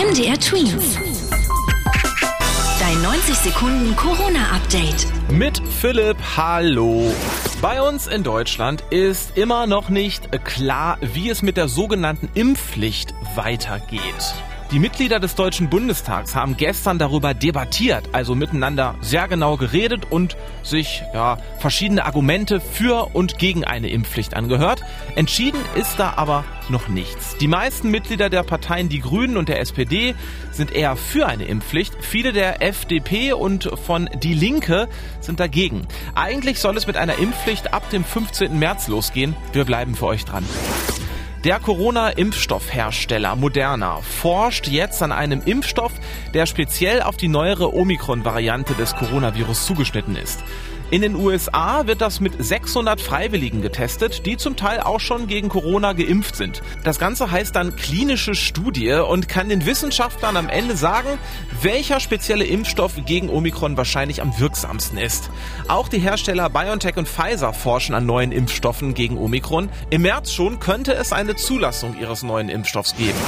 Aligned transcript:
MDR 0.00 0.40
Twins. 0.40 0.98
Dein 2.80 3.02
90 3.02 3.34
Sekunden 3.34 3.94
Corona-Update. 3.96 5.06
Mit 5.30 5.60
Philipp, 5.78 6.16
hallo. 6.38 7.12
Bei 7.60 7.82
uns 7.82 8.06
in 8.06 8.22
Deutschland 8.22 8.82
ist 8.88 9.36
immer 9.36 9.66
noch 9.66 9.90
nicht 9.90 10.42
klar, 10.42 10.96
wie 11.02 11.28
es 11.28 11.42
mit 11.42 11.58
der 11.58 11.68
sogenannten 11.68 12.30
Impfpflicht 12.32 13.12
weitergeht. 13.34 14.34
Die 14.72 14.78
Mitglieder 14.78 15.18
des 15.18 15.34
Deutschen 15.34 15.68
Bundestags 15.68 16.36
haben 16.36 16.56
gestern 16.56 16.96
darüber 16.96 17.34
debattiert, 17.34 18.08
also 18.12 18.36
miteinander 18.36 18.94
sehr 19.00 19.26
genau 19.26 19.56
geredet 19.56 20.06
und 20.10 20.36
sich 20.62 21.02
ja, 21.12 21.38
verschiedene 21.58 22.04
Argumente 22.04 22.60
für 22.60 23.10
und 23.12 23.36
gegen 23.36 23.64
eine 23.64 23.88
Impfpflicht 23.88 24.34
angehört. 24.34 24.82
Entschieden 25.16 25.58
ist 25.74 25.98
da 25.98 26.12
aber 26.14 26.44
noch 26.68 26.86
nichts. 26.86 27.36
Die 27.38 27.48
meisten 27.48 27.90
Mitglieder 27.90 28.30
der 28.30 28.44
Parteien 28.44 28.88
Die 28.88 29.00
Grünen 29.00 29.36
und 29.36 29.48
der 29.48 29.58
SPD 29.58 30.14
sind 30.52 30.70
eher 30.70 30.94
für 30.94 31.26
eine 31.26 31.46
Impfpflicht. 31.46 31.96
Viele 32.00 32.32
der 32.32 32.62
FDP 32.62 33.32
und 33.32 33.68
von 33.84 34.08
Die 34.22 34.34
Linke 34.34 34.88
sind 35.18 35.40
dagegen. 35.40 35.88
Eigentlich 36.14 36.60
soll 36.60 36.76
es 36.76 36.86
mit 36.86 36.96
einer 36.96 37.18
Impfpflicht 37.18 37.74
ab 37.74 37.90
dem 37.90 38.04
15. 38.04 38.56
März 38.56 38.86
losgehen. 38.86 39.34
Wir 39.52 39.64
bleiben 39.64 39.96
für 39.96 40.06
euch 40.06 40.24
dran. 40.24 40.44
Der 41.44 41.58
Corona-Impfstoffhersteller 41.58 43.34
Moderna 43.34 44.02
forscht 44.02 44.68
jetzt 44.68 45.02
an 45.02 45.10
einem 45.10 45.40
Impfstoff, 45.42 45.92
der 46.34 46.44
speziell 46.44 47.00
auf 47.00 47.16
die 47.16 47.28
neuere 47.28 47.74
Omikron-Variante 47.74 48.74
des 48.74 48.94
Coronavirus 48.94 49.64
zugeschnitten 49.64 50.16
ist. 50.16 50.44
In 50.90 51.02
den 51.02 51.14
USA 51.14 51.86
wird 51.86 52.00
das 52.00 52.18
mit 52.18 52.32
600 52.36 53.00
Freiwilligen 53.00 53.62
getestet, 53.62 54.26
die 54.26 54.36
zum 54.36 54.56
Teil 54.56 54.80
auch 54.80 54.98
schon 54.98 55.28
gegen 55.28 55.48
Corona 55.48 55.92
geimpft 55.92 56.34
sind. 56.34 56.62
Das 56.82 56.98
Ganze 56.98 57.30
heißt 57.30 57.54
dann 57.54 57.76
klinische 57.76 58.34
Studie 58.34 58.94
und 58.94 59.28
kann 59.28 59.48
den 59.48 59.66
Wissenschaftlern 59.66 60.36
am 60.36 60.48
Ende 60.48 60.76
sagen, 60.76 61.10
welcher 61.62 62.00
spezielle 62.00 62.44
Impfstoff 62.44 62.94
gegen 63.06 63.30
Omikron 63.30 63.76
wahrscheinlich 63.76 64.20
am 64.20 64.36
wirksamsten 64.40 64.98
ist. 64.98 65.30
Auch 65.68 65.88
die 65.88 66.00
Hersteller 66.00 66.50
BioNTech 66.50 66.96
und 66.96 67.08
Pfizer 67.08 67.52
forschen 67.52 67.94
an 67.94 68.04
neuen 68.04 68.32
Impfstoffen 68.32 68.92
gegen 68.92 69.16
Omikron. 69.16 69.68
Im 69.90 70.02
März 70.02 70.32
schon 70.32 70.58
könnte 70.58 70.94
es 70.94 71.12
eine 71.12 71.36
Zulassung 71.36 71.96
ihres 72.00 72.24
neuen 72.24 72.48
Impfstoffs 72.48 72.96
geben. 72.96 73.18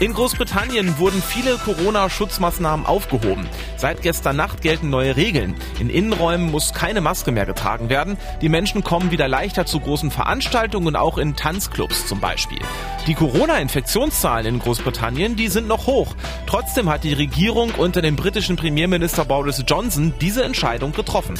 In 0.00 0.14
Großbritannien 0.14 0.96
wurden 0.98 1.20
viele 1.20 1.58
Corona-Schutzmaßnahmen 1.58 2.86
aufgehoben. 2.86 3.46
Seit 3.76 4.00
gestern 4.00 4.34
Nacht 4.34 4.62
gelten 4.62 4.88
neue 4.88 5.14
Regeln. 5.14 5.54
In 5.78 5.90
Innenräumen 5.90 6.50
muss 6.50 6.72
keine 6.72 7.02
Maske 7.02 7.32
mehr 7.32 7.44
getragen 7.44 7.90
werden. 7.90 8.16
Die 8.40 8.48
Menschen 8.48 8.82
kommen 8.82 9.10
wieder 9.10 9.28
leichter 9.28 9.66
zu 9.66 9.78
großen 9.78 10.10
Veranstaltungen 10.10 10.96
auch 10.96 11.18
in 11.18 11.36
Tanzclubs 11.36 12.06
zum 12.06 12.18
Beispiel. 12.18 12.60
Die 13.06 13.12
Corona-Infektionszahlen 13.12 14.46
in 14.54 14.58
Großbritannien, 14.58 15.36
die 15.36 15.48
sind 15.48 15.68
noch 15.68 15.86
hoch. 15.86 16.14
Trotzdem 16.46 16.88
hat 16.88 17.04
die 17.04 17.12
Regierung 17.12 17.72
unter 17.76 18.00
dem 18.00 18.16
britischen 18.16 18.56
Premierminister 18.56 19.26
Boris 19.26 19.62
Johnson 19.66 20.14
diese 20.18 20.44
Entscheidung 20.44 20.92
getroffen. 20.92 21.34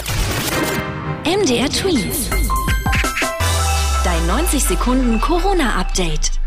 MDR 1.24 1.70
Tweet. 1.70 2.12
Dein 4.04 4.26
90 4.26 4.64
Sekunden 4.64 5.18
Corona-Update. 5.18 6.39